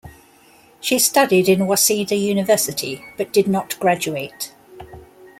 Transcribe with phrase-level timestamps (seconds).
[0.79, 4.51] She studied in Waseda University but did not graduate.